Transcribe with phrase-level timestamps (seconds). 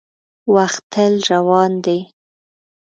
[0.55, 1.99] •وخت تل روان دی.